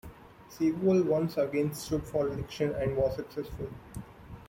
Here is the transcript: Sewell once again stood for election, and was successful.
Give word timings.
Sewell 0.49 1.03
once 1.03 1.37
again 1.37 1.75
stood 1.75 2.01
for 2.03 2.25
election, 2.27 2.73
and 2.73 2.97
was 2.97 3.17
successful. 3.17 3.69